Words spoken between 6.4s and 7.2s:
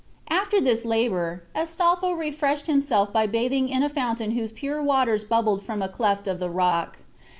rock.